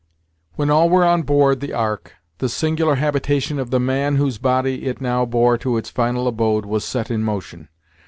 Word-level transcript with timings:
When 0.55 0.71
all 0.71 0.89
were 0.89 1.05
on 1.05 1.21
board 1.21 1.59
the 1.59 1.73
Ark, 1.73 2.13
the 2.39 2.49
singular 2.49 2.95
habitation 2.95 3.59
of 3.59 3.69
the 3.69 3.79
man 3.79 4.15
whose 4.15 4.39
body 4.39 4.85
it 4.87 4.99
now 4.99 5.27
bore 5.27 5.59
to 5.59 5.77
its 5.77 5.91
final 5.91 6.27
abode, 6.27 6.65
was 6.65 6.83
set 6.83 7.11
in 7.11 7.23
motion. 7.23 7.69